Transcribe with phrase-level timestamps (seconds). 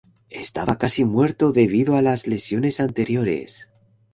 [0.45, 3.69] Estaba casi muerto debido a las lesiones anteriores.